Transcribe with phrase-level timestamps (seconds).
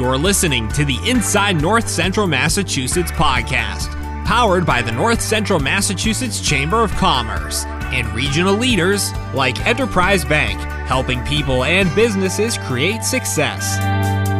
[0.00, 3.90] You're listening to the Inside North Central Massachusetts podcast,
[4.24, 10.58] powered by the North Central Massachusetts Chamber of Commerce and regional leaders like Enterprise Bank,
[10.88, 13.76] helping people and businesses create success.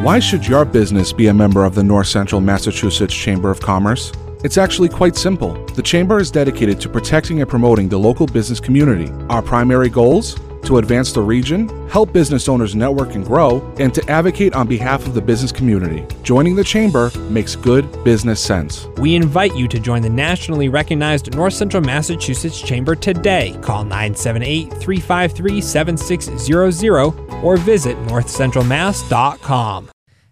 [0.03, 4.13] Why should your business be a member of the North Central Massachusetts Chamber of Commerce?
[4.43, 5.63] It's actually quite simple.
[5.75, 9.13] The Chamber is dedicated to protecting and promoting the local business community.
[9.29, 10.41] Our primary goals?
[10.65, 15.07] To advance the region, help business owners network and grow, and to advocate on behalf
[15.07, 16.07] of the business community.
[16.23, 18.87] Joining the Chamber makes good business sense.
[18.99, 23.59] We invite you to join the nationally recognized North Central Massachusetts Chamber today.
[23.63, 29.91] Call 978 353 7600 or visit northcentralmass.com.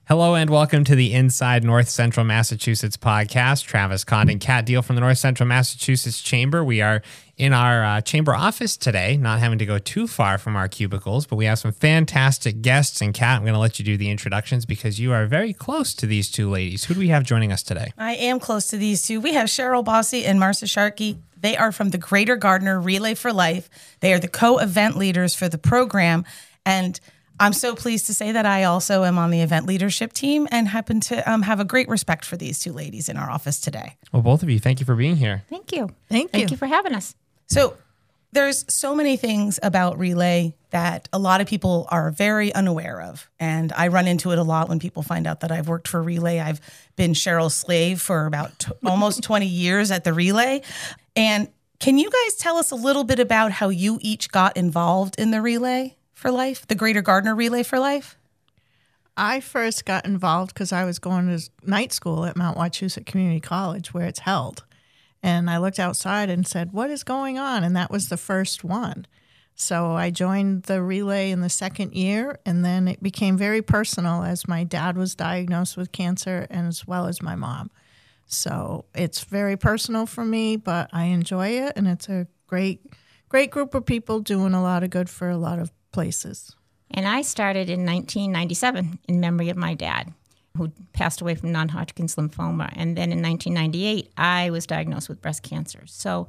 [0.08, 3.64] Hello and welcome to the Inside North Central Massachusetts podcast.
[3.64, 6.64] Travis Condon, Kat Deal from the North Central Massachusetts Chamber.
[6.64, 7.02] We are
[7.36, 11.26] in our uh, chamber office today, not having to go too far from our cubicles,
[11.26, 13.02] but we have some fantastic guests.
[13.02, 15.92] And Kat, I'm going to let you do the introductions because you are very close
[15.96, 16.84] to these two ladies.
[16.84, 17.92] Who do we have joining us today?
[17.98, 19.20] I am close to these two.
[19.20, 21.18] We have Cheryl Bosse and Marcia Sharkey.
[21.38, 23.68] They are from the Greater Gardner Relay for Life.
[24.00, 26.24] They are the co-event leaders for the program,
[26.64, 26.98] and
[27.40, 30.68] I'm so pleased to say that I also am on the event leadership team and
[30.68, 33.96] happen to um, have a great respect for these two ladies in our office today.
[34.12, 35.44] Well, both of you, thank you for being here.
[35.48, 35.90] Thank you.
[36.08, 36.54] Thank Thank you.
[36.54, 37.14] you for having us.
[37.46, 37.76] So,
[38.32, 43.28] there's so many things about relay that a lot of people are very unaware of.
[43.40, 46.02] And I run into it a lot when people find out that I've worked for
[46.02, 46.38] Relay.
[46.38, 46.60] I've
[46.96, 50.60] been Cheryl's slave for about t- almost 20 years at the Relay.
[51.16, 51.48] And
[51.80, 55.30] can you guys tell us a little bit about how you each got involved in
[55.30, 58.18] the Relay for Life, the Greater Gardner Relay for Life?
[59.16, 63.38] I first got involved because I was going to night school at Mount Wachusett Community
[63.38, 64.64] College where it's held.
[65.22, 67.62] And I looked outside and said, What is going on?
[67.62, 69.06] And that was the first one.
[69.54, 74.22] So I joined the relay in the second year, and then it became very personal
[74.22, 77.70] as my dad was diagnosed with cancer and as well as my mom.
[78.26, 82.86] So it's very personal for me, but I enjoy it, and it's a great,
[83.28, 86.54] great group of people doing a lot of good for a lot of places.
[86.90, 90.12] And I started in 1997 in memory of my dad,
[90.56, 92.72] who passed away from non Hodgkin's lymphoma.
[92.74, 95.82] And then in 1998, I was diagnosed with breast cancer.
[95.86, 96.28] So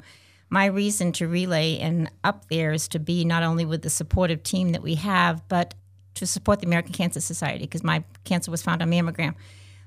[0.50, 4.44] my reason to relay and up there is to be not only with the supportive
[4.44, 5.76] team that we have, but
[6.16, 9.36] to support the American Cancer Society because my cancer was found on mammogram.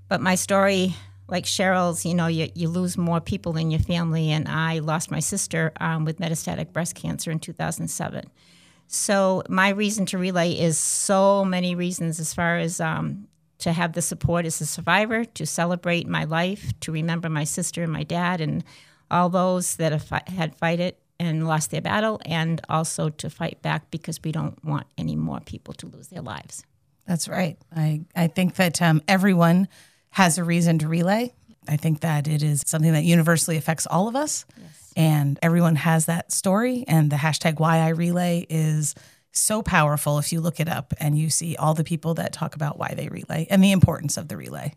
[0.08, 0.94] But my story,
[1.28, 4.30] like Cheryl's, you know, you, you lose more people in your family.
[4.30, 8.30] And I lost my sister um, with metastatic breast cancer in 2007.
[8.86, 13.28] So my reason to relay is so many reasons as far as um,
[13.58, 17.82] to have the support as a survivor, to celebrate my life, to remember my sister
[17.82, 18.64] and my dad and
[19.10, 23.62] all those that have had fight it and lost their battle, and also to fight
[23.62, 26.64] back because we don't want any more people to lose their lives.
[27.06, 27.56] That's right.
[27.74, 29.68] I, I think that um, everyone
[30.10, 31.32] has a reason to relay.
[31.68, 34.44] I think that it is something that universally affects all of us.
[34.96, 36.84] And everyone has that story.
[36.86, 38.94] And the hashtag why I relay is
[39.32, 42.54] so powerful if you look it up and you see all the people that talk
[42.54, 44.74] about why they relay and the importance of the relay.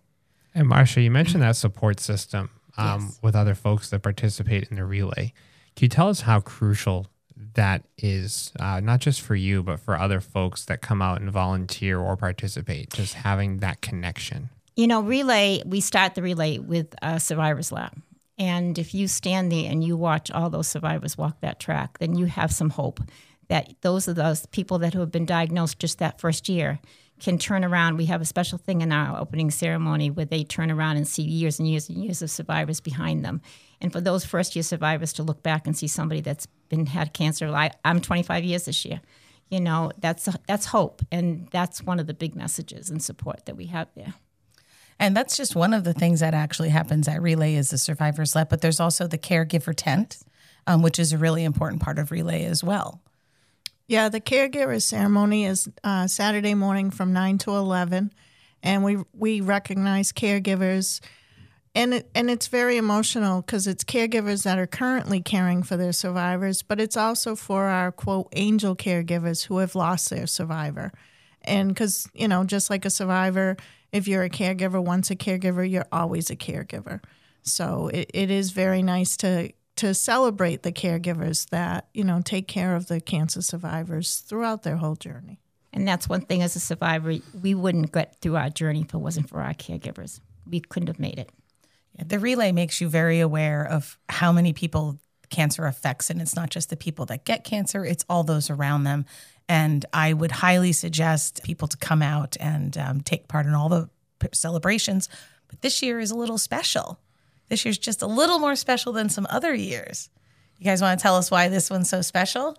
[0.53, 4.85] And Marcia, you mentioned that support system um, with other folks that participate in the
[4.85, 5.33] relay.
[5.75, 7.07] Can you tell us how crucial
[7.55, 11.29] that is, uh, not just for you, but for other folks that come out and
[11.31, 14.49] volunteer or participate, just having that connection?
[14.77, 18.01] You know, relay, we start the relay with a survivor's lab.
[18.37, 22.15] And if you stand there and you watch all those survivors walk that track, then
[22.15, 22.99] you have some hope
[23.47, 26.79] that those of those people that who have been diagnosed just that first year
[27.19, 27.97] can turn around.
[27.97, 31.23] We have a special thing in our opening ceremony where they turn around and see
[31.23, 33.41] years and years and years of survivors behind them.
[33.79, 37.13] And for those first year survivors to look back and see somebody that's been had
[37.13, 39.01] cancer, I, I'm 25 years this year.
[39.49, 43.55] You know, that's that's hope, and that's one of the big messages and support that
[43.55, 44.15] we have there.
[44.99, 48.35] And that's just one of the things that actually happens at Relay is the survivor's
[48.35, 50.19] lab, but there's also the caregiver tent,
[50.67, 53.01] um, which is a really important part of Relay as well.
[53.87, 58.11] Yeah, the caregiver ceremony is uh, Saturday morning from nine to eleven,
[58.63, 61.01] and we we recognize caregivers,
[61.75, 65.93] and it, and it's very emotional because it's caregivers that are currently caring for their
[65.93, 70.91] survivors, but it's also for our quote angel caregivers who have lost their survivor,
[71.45, 73.57] and because you know just like a survivor,
[73.91, 77.01] if you're a caregiver, once a caregiver, you're always a caregiver.
[77.43, 82.47] So it, it is very nice to to celebrate the caregivers that you know take
[82.47, 85.39] care of the cancer survivors throughout their whole journey.
[85.73, 88.97] And that's one thing as a survivor, we wouldn't get through our journey if it
[88.97, 90.21] wasn't for our caregivers.
[90.49, 91.29] We couldn't have made it.
[92.03, 94.99] The relay makes you very aware of how many people
[95.29, 98.83] cancer affects, and it's not just the people that get cancer, it's all those around
[98.83, 99.05] them.
[99.47, 103.69] And I would highly suggest people to come out and um, take part in all
[103.69, 103.89] the
[104.33, 105.07] celebrations.
[105.47, 106.99] But this year is a little special.
[107.49, 110.09] This year's just a little more special than some other years.
[110.57, 112.57] You guys want to tell us why this one's so special?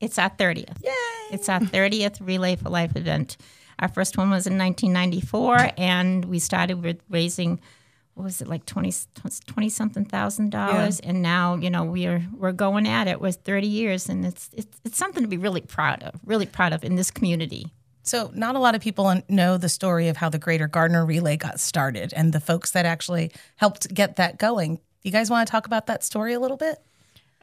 [0.00, 0.82] It's our 30th.
[0.84, 0.92] Yay!
[1.32, 3.36] It's our 30th Relay for Life event.
[3.78, 7.60] Our first one was in 1994, and we started with raising,
[8.20, 8.92] was it, like 20,
[9.46, 11.00] 20 something thousand dollars.
[11.00, 14.80] And now, you know, we're we're going at it with 30 years, and it's, it's,
[14.84, 17.66] it's something to be really proud of, really proud of in this community.
[18.02, 21.36] So, not a lot of people know the story of how the Greater Gardner Relay
[21.36, 24.80] got started and the folks that actually helped get that going.
[25.02, 26.78] You guys want to talk about that story a little bit?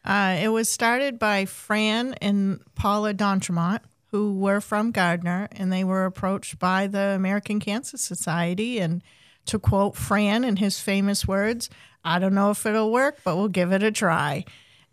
[0.03, 3.79] Uh, it was started by Fran and Paula D'Entremont,
[4.11, 8.79] who were from Gardner, and they were approached by the American Cancer Society.
[8.79, 9.03] And
[9.47, 11.69] to quote Fran in his famous words,
[12.03, 14.45] I don't know if it'll work, but we'll give it a try.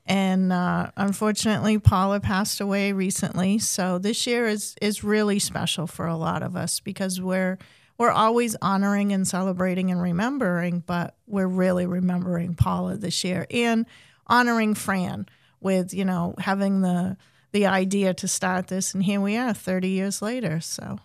[0.06, 3.58] And uh, unfortunately, Paula passed away recently.
[3.58, 7.58] So this year is is really special for a lot of us because we're
[7.96, 13.86] we're always honoring and celebrating and remembering, but we're really remembering Paula this year and
[14.26, 15.26] honoring Fran
[15.60, 17.16] with you know having the
[17.52, 20.60] the idea to start this, and here we are, thirty years later.
[20.60, 20.98] So.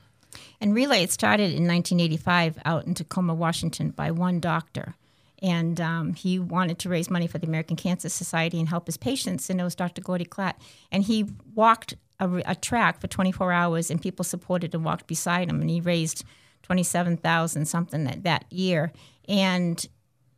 [0.62, 4.96] And Relay started in 1985 out in Tacoma, Washington, by one doctor
[5.42, 8.98] and um, he wanted to raise money for the American Cancer Society and help his
[8.98, 9.50] patients.
[9.50, 10.02] And it was Dr.
[10.02, 10.56] Gordy Klatt,
[10.92, 15.50] and he walked a, a, track for 24 hours, and people supported and walked beside
[15.50, 16.24] him, and he raised
[16.64, 18.92] 27,000 something that, that year,
[19.28, 19.88] and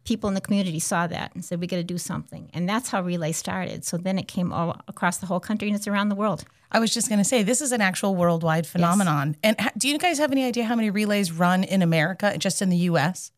[0.03, 2.89] people in the community saw that and said we got to do something, and that's
[2.89, 3.85] how Relay started.
[3.85, 6.45] So then it came all across the whole country, and it's around the world.
[6.71, 9.35] I was just going to say this is an actual worldwide phenomenon.
[9.43, 9.55] Yes.
[9.59, 12.69] And do you guys have any idea how many relays run in America, just in
[12.69, 13.31] the U.S.?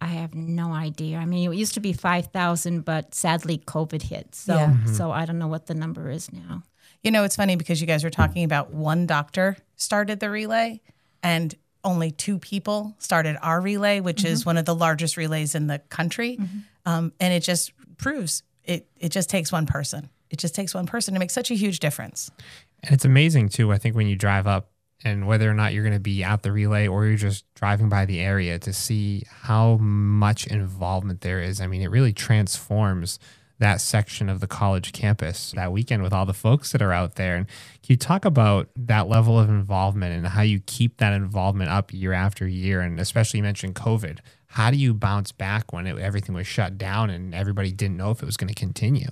[0.00, 1.18] I have no idea.
[1.18, 4.34] I mean, it used to be 5,000, but sadly COVID hit.
[4.34, 4.66] So, yeah.
[4.66, 4.92] mm-hmm.
[4.92, 6.62] so I don't know what the number is now.
[7.02, 10.80] You know, it's funny because you guys were talking about one doctor started the relay
[11.22, 11.54] and
[11.84, 14.32] only two people started our relay, which mm-hmm.
[14.32, 16.36] is one of the largest relays in the country.
[16.36, 16.58] Mm-hmm.
[16.86, 20.08] Um, and it just proves it, it just takes one person.
[20.30, 22.30] It just takes one person to make such a huge difference.
[22.82, 23.72] And it's amazing too.
[23.72, 24.70] I think when you drive up
[25.04, 27.88] and whether or not you're going to be at the relay or you're just driving
[27.88, 31.60] by the area to see how much involvement there is.
[31.60, 33.18] I mean, it really transforms
[33.58, 37.14] that section of the college campus that weekend with all the folks that are out
[37.14, 37.36] there.
[37.36, 41.70] And can you talk about that level of involvement and how you keep that involvement
[41.70, 42.80] up year after year?
[42.80, 44.18] And especially you mentioned COVID.
[44.48, 48.10] How do you bounce back when it, everything was shut down and everybody didn't know
[48.10, 49.08] if it was going to continue?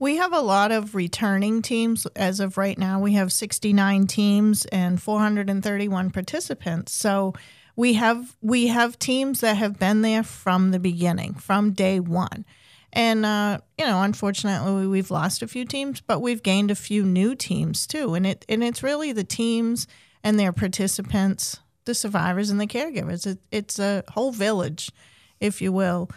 [0.00, 3.00] We have a lot of returning teams as of right now.
[3.00, 6.92] We have 69 teams and 431 participants.
[6.92, 7.34] So
[7.74, 12.44] we have we have teams that have been there from the beginning, from day one.
[12.92, 17.04] And uh, you know, unfortunately, we've lost a few teams, but we've gained a few
[17.04, 18.14] new teams too.
[18.14, 19.86] And it and it's really the teams
[20.24, 23.26] and their participants, the survivors and the caregivers.
[23.26, 24.90] It, it's a whole village,
[25.40, 26.10] if you will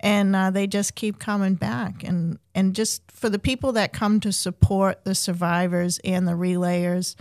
[0.00, 4.20] and uh, they just keep coming back and and just for the people that come
[4.20, 7.14] to support the survivors and the relayers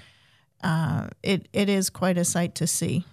[0.64, 3.06] uh, it it is quite a sight to see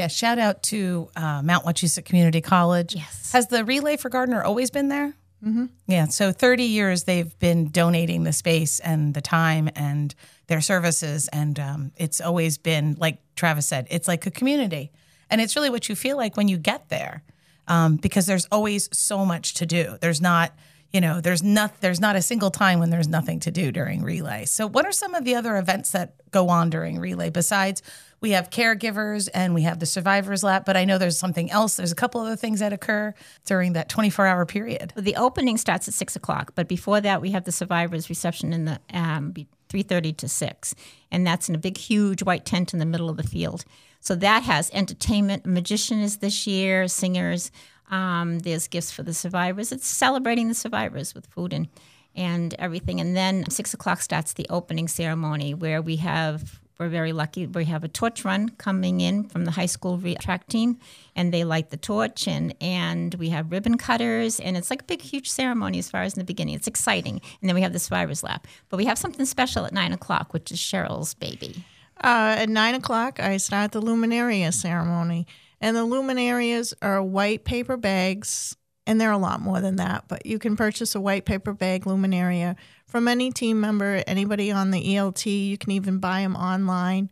[0.00, 4.42] yeah shout out to uh, mount wachusett community college yes has the relay for gardner
[4.42, 5.14] always been there
[5.44, 5.66] mm-hmm.
[5.86, 10.14] yeah so 30 years they've been donating the space and the time and
[10.46, 14.90] their services and um, it's always been like travis said it's like a community
[15.30, 17.22] and it's really what you feel like when you get there
[17.70, 19.96] um, because there's always so much to do.
[20.00, 20.52] There's not,
[20.92, 24.02] you know, there's not there's not a single time when there's nothing to do during
[24.02, 24.44] relay.
[24.44, 27.82] So, what are some of the other events that go on during relay besides?
[28.20, 31.76] We have caregivers and we have the survivors lap, but I know there's something else.
[31.76, 33.14] There's a couple other things that occur
[33.46, 34.92] during that 24 hour period.
[34.94, 38.64] The opening starts at six o'clock, but before that, we have the survivors reception in
[38.66, 39.32] the um,
[39.70, 40.74] 3:30 to six,
[41.12, 43.64] and that's in a big, huge white tent in the middle of the field.
[44.00, 45.46] So that has entertainment.
[45.46, 47.52] magician is this year, singers.
[47.90, 49.72] Um, there's gifts for the survivors.
[49.72, 51.68] It's celebrating the survivors with food and
[52.16, 53.00] and everything.
[53.00, 57.46] And then six o'clock starts the opening ceremony where we have we're very lucky.
[57.46, 60.78] We have a torch run coming in from the high school track team,
[61.14, 64.84] and they light the torch, and and we have ribbon cutters, and it's like a
[64.86, 66.54] big, huge ceremony as far as in the beginning.
[66.54, 68.46] It's exciting, and then we have the survivors lap.
[68.70, 71.64] But we have something special at nine o'clock, which is Cheryl's baby.
[72.02, 75.26] Uh, at nine o'clock, I start the luminaria ceremony.
[75.60, 80.24] And the luminarias are white paper bags, and they're a lot more than that, but
[80.24, 84.82] you can purchase a white paper bag luminaria from any team member, anybody on the
[84.82, 85.26] ELT.
[85.26, 87.10] You can even buy them online.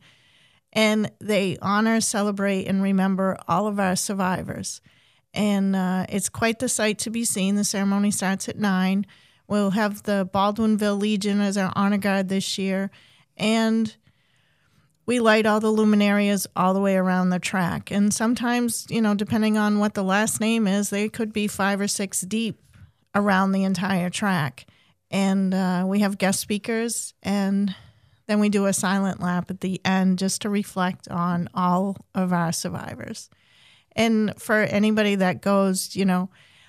[0.72, 4.80] And they honor, celebrate, and remember all of our survivors.
[5.34, 7.54] And uh, it's quite the sight to be seen.
[7.54, 9.06] The ceremony starts at nine.
[9.46, 12.90] We'll have the Baldwinville Legion as our honor guard this year.
[13.36, 13.94] And
[15.08, 17.90] we light all the luminarias all the way around the track.
[17.90, 21.80] And sometimes, you know, depending on what the last name is, they could be five
[21.80, 22.60] or six deep
[23.14, 24.66] around the entire track.
[25.10, 27.74] And uh, we have guest speakers, and
[28.26, 32.34] then we do a silent lap at the end just to reflect on all of
[32.34, 33.30] our survivors.
[33.96, 36.28] And for anybody that goes, you know,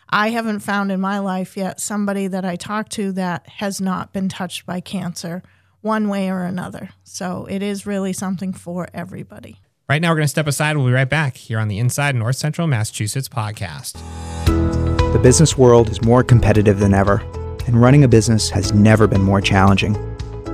[0.09, 4.13] I haven't found in my life yet somebody that I talk to that has not
[4.13, 5.43] been touched by cancer
[5.81, 6.89] one way or another.
[7.03, 9.59] So it is really something for everybody.
[9.87, 10.77] Right now, we're going to step aside.
[10.77, 13.93] We'll be right back here on the Inside North Central Massachusetts podcast.
[15.13, 17.21] The business world is more competitive than ever,
[17.65, 19.93] and running a business has never been more challenging.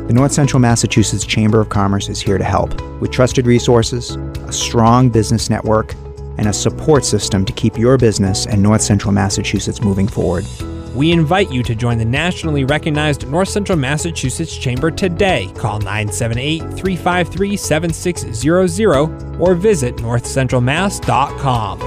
[0.07, 4.11] The North Central Massachusetts Chamber of Commerce is here to help with trusted resources,
[4.47, 5.93] a strong business network,
[6.37, 10.45] and a support system to keep your business and North Central Massachusetts moving forward.
[10.95, 15.51] We invite you to join the nationally recognized North Central Massachusetts Chamber today.
[15.57, 21.79] Call 978 353 7600 or visit northcentralmass.com.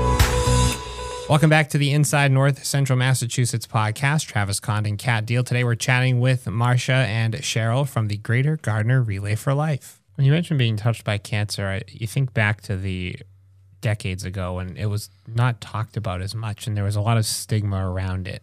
[1.27, 4.27] Welcome back to the Inside North Central Massachusetts podcast.
[4.27, 5.43] Travis Condon, Kat Deal.
[5.43, 10.03] Today we're chatting with Marcia and Cheryl from the Greater Gardner Relay for Life.
[10.17, 13.17] When you mentioned being touched by cancer, you think back to the
[13.81, 17.17] decades ago when it was not talked about as much and there was a lot
[17.17, 18.43] of stigma around it.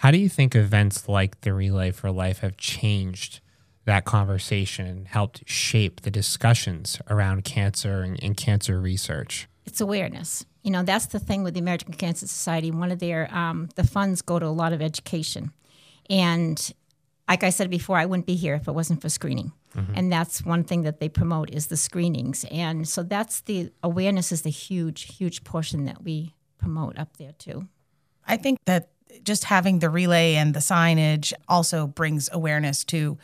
[0.00, 3.40] How do you think events like the Relay for Life have changed
[3.84, 9.46] that conversation and helped shape the discussions around cancer and, and cancer research?
[9.66, 10.46] It's awareness.
[10.62, 12.70] You know, that's the thing with the American Cancer Society.
[12.70, 15.52] One of their um, the funds go to a lot of education,
[16.08, 16.72] and
[17.28, 19.52] like I said before, I wouldn't be here if it wasn't for screening.
[19.76, 19.92] Mm-hmm.
[19.96, 22.46] And that's one thing that they promote is the screenings.
[22.50, 27.32] And so that's the awareness is the huge, huge portion that we promote up there
[27.32, 27.68] too.
[28.26, 28.88] I think that
[29.22, 33.18] just having the relay and the signage also brings awareness to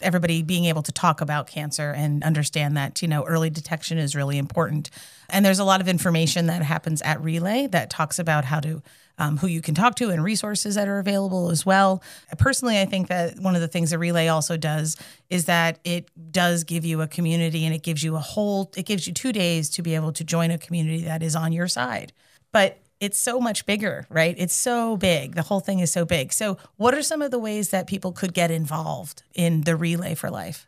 [0.00, 4.14] everybody being able to talk about cancer and understand that you know early detection is
[4.14, 4.90] really important.
[5.28, 8.82] And there's a lot of information that happens at relay that talks about how to
[9.20, 12.02] um, who you can talk to and resources that are available as well.
[12.38, 14.96] Personally i think that one of the things that relay also does
[15.30, 18.86] is that it does give you a community and it gives you a whole it
[18.86, 21.68] gives you two days to be able to join a community that is on your
[21.68, 22.12] side.
[22.52, 24.34] But it's so much bigger, right?
[24.38, 25.34] It's so big.
[25.34, 26.32] The whole thing is so big.
[26.32, 30.14] So, what are some of the ways that people could get involved in the Relay
[30.14, 30.66] for Life?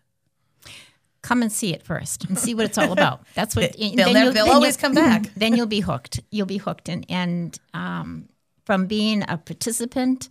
[1.23, 3.23] Come and see it first and see what it's all about.
[3.35, 5.31] That's what they'll, never, they'll always come back.
[5.37, 6.21] Then you'll be hooked.
[6.31, 8.29] You'll be hooked, and and um,
[8.65, 10.29] from being a participant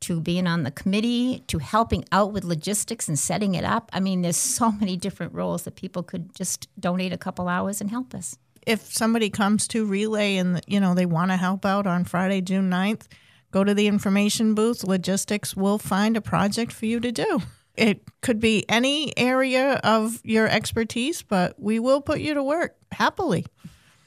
[0.00, 3.90] to being on the committee to helping out with logistics and setting it up.
[3.92, 7.80] I mean, there's so many different roles that people could just donate a couple hours
[7.80, 11.64] and help us if somebody comes to relay and you know they want to help
[11.64, 13.06] out on Friday, June 9th,
[13.50, 14.84] go to the information booth.
[14.84, 17.40] Logistics will find a project for you to do.
[17.76, 22.76] It could be any area of your expertise, but we will put you to work
[22.92, 23.46] happily.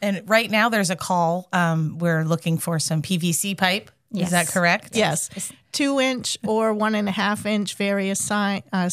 [0.02, 1.48] And right now, there's a call.
[1.54, 3.90] Um, we're looking for some PVC pipe.
[4.12, 4.28] Yes.
[4.28, 4.96] Is that correct?
[4.96, 5.30] Yes.
[5.34, 5.52] yes.
[5.72, 8.90] Two inch or one and a half inch various si- uh,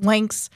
[0.00, 0.50] lengths.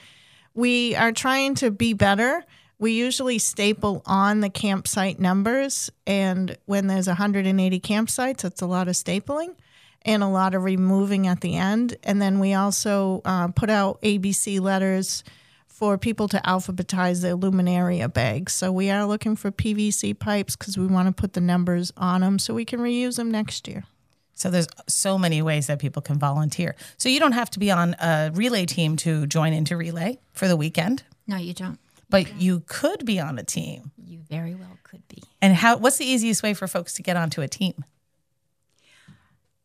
[0.54, 2.45] We are trying to be better
[2.81, 8.89] we usually staple on the campsite numbers, and when there's 180 campsites, that's a lot
[8.89, 9.55] of stapling
[10.03, 11.99] and a lot of removing at the end.
[12.03, 15.23] And then we also uh, put out ABC letters
[15.67, 18.55] for people to alphabetize their luminaria bags.
[18.55, 22.23] So we are looking for PVC pipes because we want to put the numbers on
[22.23, 23.85] them so we can reuse them next year.
[24.33, 26.77] So there's so many ways that people can volunteer.
[26.97, 30.49] So you don't have to be on a relay team to join into relay for
[30.49, 31.03] the weekend.
[31.27, 31.79] No, you don't
[32.11, 33.93] but you could be on a team.
[34.05, 35.23] You very well could be.
[35.40, 35.76] And how?
[35.76, 37.85] What's the easiest way for folks to get onto a team?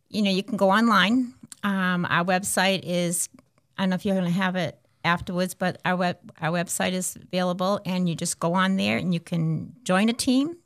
[0.09, 1.33] You know, you can go online.
[1.63, 3.29] Um, our website is.
[3.77, 6.93] I don't know if you're going to have it afterwards, but our web our website
[6.93, 10.57] is available, and you just go on there and you can join a team.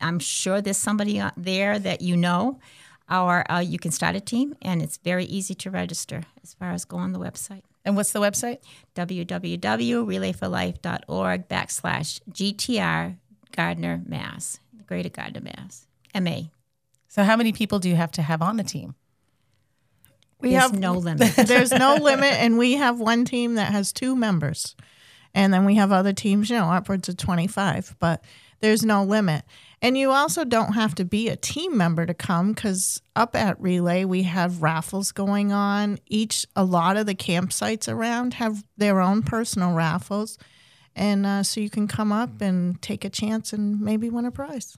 [0.00, 2.60] I'm sure there's somebody there that you know,
[3.10, 6.72] or uh, you can start a team, and it's very easy to register as far
[6.72, 7.62] as go on the website.
[7.88, 8.58] And what's the website?
[8.96, 13.16] www.relayforlife.org backslash GTR
[13.56, 14.60] Gardner, Mass.
[14.86, 15.86] Greater Gardner, Mass.
[16.14, 16.40] MA.
[17.08, 18.94] So, how many people do you have to have on the team?
[20.38, 21.34] We there's have no limit.
[21.46, 24.76] there's no limit, and we have one team that has two members,
[25.32, 27.96] and then we have other teams, you know, upwards of 25.
[27.98, 28.22] But
[28.60, 29.46] there's no limit.
[29.80, 33.60] And you also don't have to be a team member to come because up at
[33.60, 35.98] Relay, we have raffles going on.
[36.06, 40.36] Each, a lot of the campsites around have their own personal raffles.
[40.96, 44.32] And uh, so you can come up and take a chance and maybe win a
[44.32, 44.76] prize.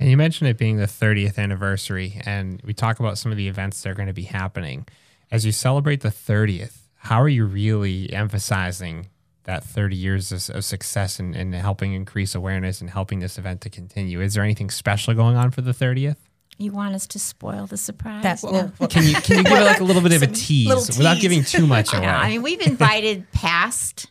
[0.00, 3.46] And you mentioned it being the 30th anniversary, and we talk about some of the
[3.46, 4.88] events that are going to be happening.
[5.30, 9.08] As you celebrate the 30th, how are you really emphasizing
[9.44, 13.60] that 30 years of, of success and, and helping increase awareness and helping this event
[13.62, 14.20] to continue.
[14.20, 16.16] Is there anything special going on for the 30th?
[16.58, 18.22] You want us to spoil the surprise?
[18.22, 18.70] That's No.
[18.78, 20.84] well, Can you can you give it like a little bit of a tease little
[20.96, 22.06] without giving too much I away?
[22.06, 22.12] know.
[22.12, 24.10] I mean, we've invited past,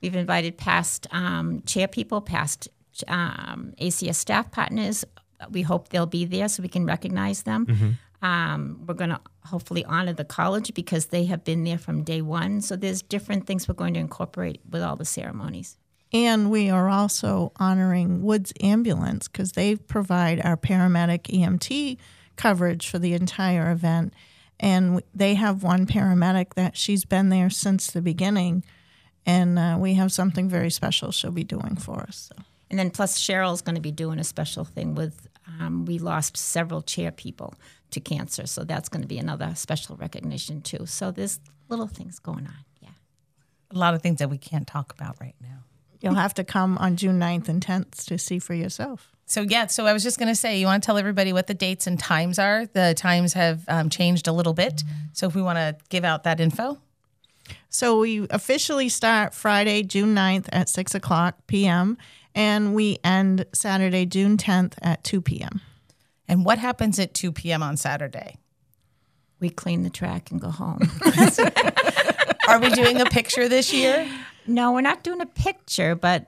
[0.00, 2.68] we've invited past um, chair people, past
[3.08, 5.04] um, ACS staff partners.
[5.50, 7.66] We hope they'll be there so we can recognize them.
[7.66, 7.90] Mm-hmm.
[8.22, 12.20] Um, we're going to hopefully honor the college because they have been there from day
[12.20, 12.60] one.
[12.60, 15.78] So there's different things we're going to incorporate with all the ceremonies.
[16.12, 21.98] And we are also honoring Woods Ambulance because they provide our paramedic EMT
[22.36, 24.12] coverage for the entire event.
[24.58, 28.64] And they have one paramedic that she's been there since the beginning.
[29.24, 32.30] And uh, we have something very special she'll be doing for us.
[32.34, 32.42] So.
[32.68, 35.26] And then plus Cheryl's going to be doing a special thing with.
[35.58, 37.54] Um, we lost several chair people
[37.92, 40.86] to cancer, so that's going to be another special recognition too.
[40.86, 42.64] So there's little things going on.
[42.80, 42.90] Yeah.
[43.70, 45.64] a lot of things that we can't talk about right now.
[46.00, 49.12] You'll have to come on June 9th and 10th to see for yourself.
[49.26, 51.46] So yeah, so I was just going to say, you want to tell everybody what
[51.46, 52.66] the dates and times are.
[52.66, 54.82] The times have um, changed a little bit,
[55.12, 56.78] so if we want to give out that info,
[57.68, 61.96] So we officially start Friday, June 9th at 6 o'clock p.m.,
[62.34, 65.60] and we end Saturday, June 10th at 2 p.m.
[66.30, 67.62] and what happens at 2 p.m.
[67.62, 68.36] on Saturday?
[69.40, 70.78] We clean the track and go home.
[72.48, 74.08] Are we doing a picture this year?
[74.46, 76.26] no, we're not doing a picture, but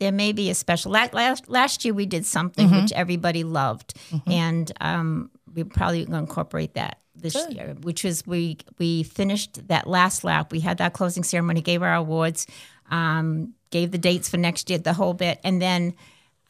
[0.00, 0.92] there may be a special.
[0.92, 3.94] la- Last last year we did something which everybody loved,
[4.26, 7.74] and um, we're probably going to incorporate that this year.
[7.80, 10.52] Which was we we finished that last lap.
[10.52, 12.46] We had that closing ceremony, gave our awards,
[12.90, 15.94] um, gave the dates for next year, the whole bit, and then.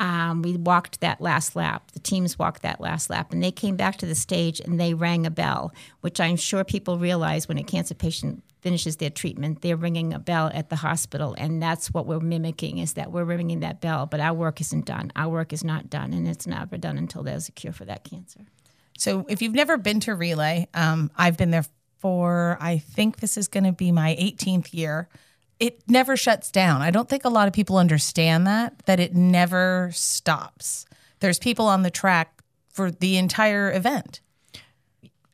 [0.00, 1.90] Um, we walked that last lap.
[1.92, 4.94] The teams walked that last lap, and they came back to the stage and they
[4.94, 9.62] rang a bell, which I'm sure people realize when a cancer patient finishes their treatment,
[9.62, 13.24] they're ringing a bell at the hospital, and that's what we're mimicking is that we're
[13.24, 14.06] ringing that bell.
[14.06, 15.12] But our work isn't done.
[15.16, 18.04] Our work is not done, and it's never done until there's a cure for that
[18.04, 18.40] cancer.
[18.98, 21.64] So if you've never been to Relay, um, I've been there
[21.98, 25.08] for I think this is going to be my 18th year.
[25.60, 26.82] It never shuts down.
[26.82, 30.86] I don't think a lot of people understand that that it never stops.
[31.20, 34.20] There's people on the track for the entire event.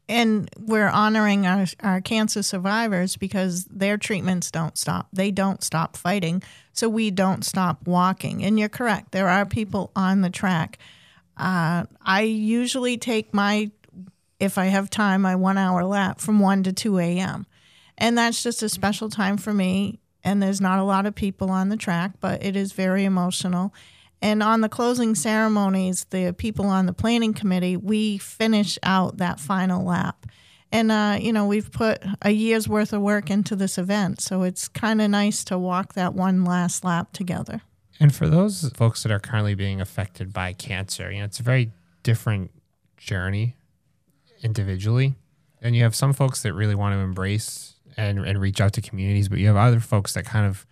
[0.09, 5.09] And we're honoring our, our cancer survivors because their treatments don't stop.
[5.13, 6.43] They don't stop fighting.
[6.73, 8.45] So we don't stop walking.
[8.45, 9.13] And you're correct.
[9.13, 10.79] There are people on the track.
[11.37, 13.71] Uh, I usually take my,
[14.39, 17.47] if I have time, my one hour lap from 1 to 2 a.m.
[17.97, 20.01] And that's just a special time for me.
[20.25, 23.75] And there's not a lot of people on the track, but it is very emotional.
[24.23, 29.39] And on the closing ceremonies, the people on the planning committee, we finish out that
[29.39, 30.25] final lap.
[30.73, 34.23] And, uh, you know, we've put a year's worth of work into this event.
[34.23, 37.61] So it's kind of nice to walk that one last lap together.
[38.01, 41.45] And for those folks that are currently being affected by cancer, you know, it's a
[41.45, 41.71] very
[42.03, 42.51] different
[42.97, 43.57] journey
[44.43, 45.15] individually.
[45.61, 48.81] And you have some folks that really want to embrace and, and reach out to
[48.81, 50.67] communities, but you have other folks that kind of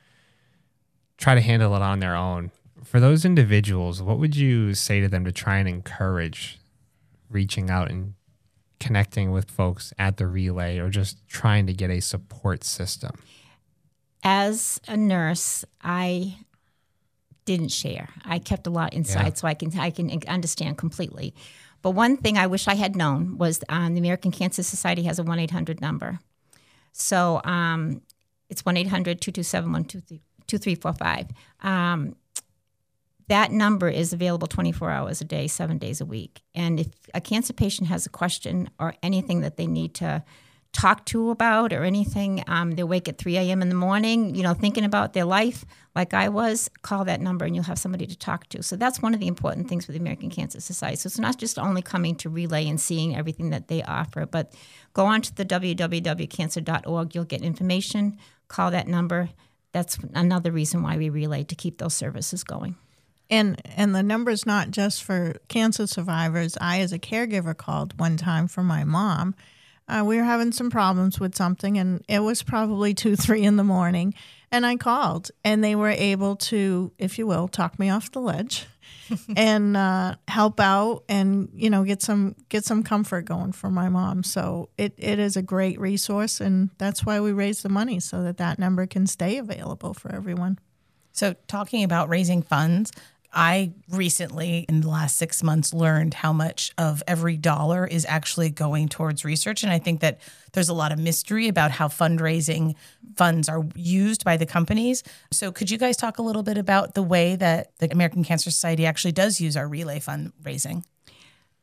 [1.18, 2.50] try to handle it on their own.
[2.84, 6.58] For those individuals, what would you say to them to try and encourage
[7.30, 8.14] reaching out and
[8.80, 13.12] connecting with folks at the relay or just trying to get a support system?
[14.24, 16.36] As a nurse, I
[17.44, 18.08] didn't share.
[18.24, 19.34] I kept a lot inside, Yeah.
[19.34, 21.34] so I can I can understand completely.
[21.82, 25.18] But one thing I wish I had known was um, the American Cancer Society has
[25.18, 26.20] a one eight hundred number.
[26.92, 28.02] So um,
[28.48, 29.84] it's 1 800 227
[30.46, 31.26] 2345.
[31.62, 32.16] Um,
[33.28, 36.42] that number is available 24 hours a day, seven days a week.
[36.54, 40.22] And if a cancer patient has a question or anything that they need to
[40.72, 43.62] talk to about or anything, um, they wake at 3 a.m.
[43.62, 47.44] in the morning, you know, thinking about their life like I was, call that number
[47.44, 48.62] and you'll have somebody to talk to.
[48.62, 50.96] So that's one of the important things with the American Cancer Society.
[50.96, 54.54] So it's not just only coming to Relay and seeing everything that they offer, but
[54.94, 57.14] go on to the www.cancer.org.
[57.14, 59.28] You'll get information, call that number.
[59.72, 62.76] That's another reason why we relay to keep those services going.
[63.30, 66.58] And and the number's not just for cancer survivors.
[66.60, 69.34] I, as a caregiver, called one time for my mom.
[69.88, 73.56] Uh, we were having some problems with something, and it was probably two, three in
[73.56, 74.14] the morning.
[74.50, 78.20] And I called, and they were able to, if you will, talk me off the
[78.20, 78.66] ledge,
[79.36, 83.88] and uh, help out, and you know, get some get some comfort going for my
[83.88, 84.22] mom.
[84.22, 88.22] So it, it is a great resource, and that's why we raise the money so
[88.24, 90.58] that that number can stay available for everyone.
[91.12, 92.92] So talking about raising funds,
[93.32, 98.50] I recently, in the last six months, learned how much of every dollar is actually
[98.50, 99.62] going towards research.
[99.62, 100.20] And I think that
[100.52, 102.74] there's a lot of mystery about how fundraising
[103.16, 105.02] funds are used by the companies.
[105.30, 108.50] So, could you guys talk a little bit about the way that the American Cancer
[108.50, 110.84] Society actually does use our relay fundraising?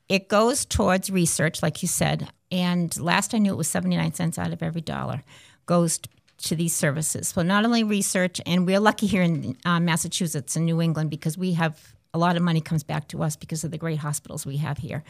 [0.08, 2.30] It goes towards research, like you said.
[2.52, 5.24] And last I knew, it was 79 cents out of every dollar
[5.70, 6.00] goes
[6.44, 7.30] to these services.
[7.30, 11.38] So not only research, and we're lucky here in uh, Massachusetts and New England because
[11.38, 14.46] we have a lot of money comes back to us because of the great hospitals
[14.46, 15.04] we have here.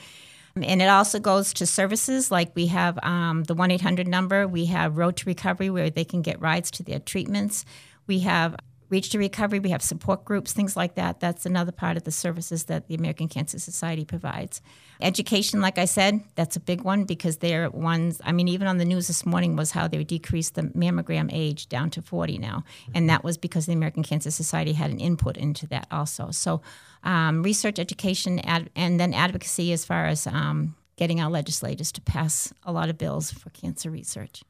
[0.56, 4.65] And it also goes to services like we have um, the 1 800 number, we
[4.65, 7.65] have Road to Recovery where they can get rides to their treatments.
[8.08, 8.56] We have
[8.89, 11.19] Reach to Recovery, we have support groups, things like that.
[11.19, 14.62] That's another part of the services that the American Cancer Society provides.
[14.99, 18.78] Education, like I said, that's a big one because they're ones, I mean, even on
[18.78, 22.63] the news this morning was how they decreased the mammogram age down to 40 now.
[22.95, 26.32] And that was because the American Cancer Society had an input into that also.
[26.32, 26.62] So,
[27.04, 32.02] um, research, education, ad- and then advocacy as far as um, getting our legislators to
[32.02, 34.43] pass a lot of bills for cancer research.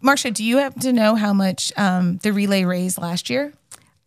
[0.00, 3.52] Marcia, do you happen to know how much um, the relay raised last year?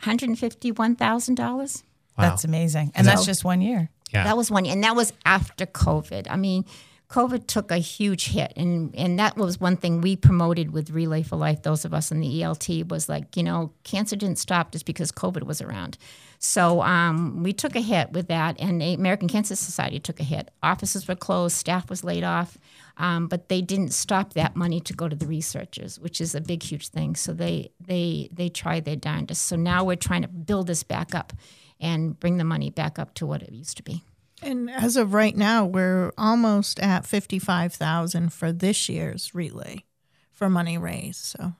[0.03, 1.83] $151,000.
[2.17, 2.91] That's amazing.
[2.95, 3.89] And that's just one year.
[4.11, 4.25] Yeah.
[4.25, 4.73] That was one, year.
[4.73, 6.27] and that was after COVID.
[6.29, 6.65] I mean,
[7.13, 11.21] COVID took a huge hit, and and that was one thing we promoted with Relay
[11.21, 11.61] for Life.
[11.61, 15.11] Those of us in the ELT was like, you know, cancer didn't stop just because
[15.11, 15.99] COVID was around.
[16.39, 20.23] So um, we took a hit with that, and the American Cancer Society took a
[20.23, 20.49] hit.
[20.63, 22.57] Offices were closed, staff was laid off,
[22.97, 26.41] um, but they didn't stop that money to go to the researchers, which is a
[26.41, 27.15] big, huge thing.
[27.15, 29.45] So they they they tried their darndest.
[29.45, 31.31] So now we're trying to build this back up
[31.79, 34.01] and bring the money back up to what it used to be.
[34.43, 39.83] And as of right now, we're almost at fifty-five thousand for this year's relay
[40.31, 41.23] for money raised.
[41.23, 41.53] So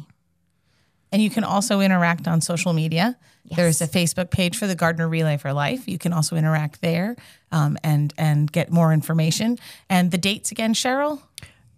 [1.11, 3.17] And you can also interact on social media.
[3.57, 5.89] There's a Facebook page for the Gardner Relay for Life.
[5.89, 7.17] You can also interact there
[7.51, 9.59] um, and and get more information.
[9.89, 11.23] And the dates again, Cheryl.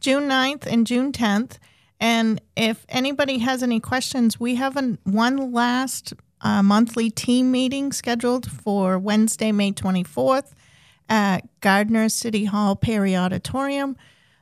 [0.00, 1.58] June 9th and June 10th.
[2.00, 7.92] And if anybody has any questions, we have an, one last uh, monthly team meeting
[7.92, 10.52] scheduled for Wednesday, May 24th
[11.08, 13.96] at Gardner City Hall Perry Auditorium.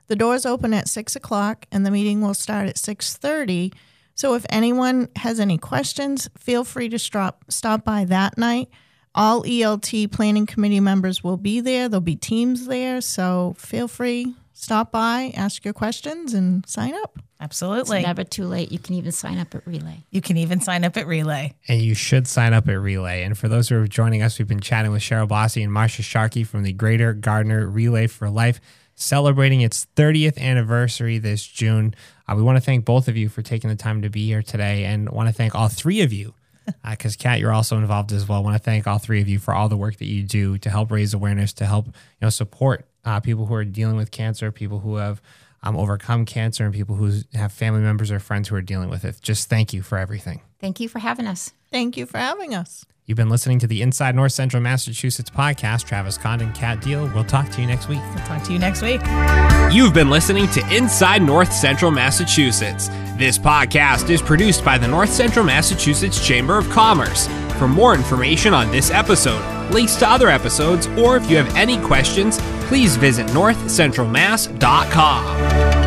[0.07, 3.73] The doors open at 6 o'clock and the meeting will start at 6.30.
[4.19, 8.69] So if anyone has any questions, feel free to stop, stop by that night.
[9.15, 11.89] All ELT planning committee members will be there.
[11.89, 13.01] There'll be teams there.
[13.01, 17.21] So feel free, stop by, ask your questions, and sign up.
[17.41, 17.99] Absolutely.
[17.99, 18.73] It's never too late.
[18.73, 20.05] You can even sign up at Relay.
[20.11, 21.55] you can even sign up at Relay.
[21.69, 23.23] and you should sign up at Relay.
[23.23, 26.03] And for those who are joining us, we've been chatting with Cheryl Bosse and Marcia
[26.03, 28.61] Sharkey from the Greater Gardner Relay for Life,
[28.99, 31.95] celebrating its 30th anniversary this June.
[32.27, 34.43] Uh, we want to thank both of you for taking the time to be here
[34.43, 36.35] today, and want to thank all three of you.
[36.87, 38.41] Because Kat, you're also involved as well.
[38.41, 40.59] I want to thank all three of you for all the work that you do
[40.59, 44.11] to help raise awareness, to help you know support uh, people who are dealing with
[44.11, 45.23] cancer, people who have
[45.63, 49.05] um, overcome cancer, and people who have family members or friends who are dealing with
[49.05, 49.19] it.
[49.23, 50.41] Just thank you for everything.
[50.61, 51.53] Thank you for having us.
[51.71, 52.85] Thank you for having us.
[53.09, 55.87] You've been listening to the Inside North Central Massachusetts podcast.
[55.87, 57.11] Travis Condon, Kat Deal.
[57.15, 58.01] We'll talk to you next week.
[58.15, 59.01] We'll talk to you next week.
[59.73, 62.89] You've been listening to Inside North Central Massachusetts.
[63.17, 67.29] This podcast is produced by the North Central Massachusetts Chamber of Commerce.
[67.59, 69.43] For more information on this episode,
[69.73, 75.78] links to other episodes, or if you have any questions, please visit northcentralmass.com.